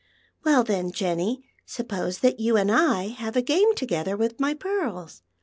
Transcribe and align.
Well, 0.43 0.63
then, 0.63 0.91
Jenn\, 0.91 1.43
suppose 1.63 2.21
that 2.21 2.39
you 2.39 2.57
and 2.57 2.71
I 2.71 3.09
have 3.09 3.35
a 3.35 3.41
game 3.43 3.75
together 3.75 4.17
with 4.17 4.39
my 4.39 4.55
pearls. 4.55 5.21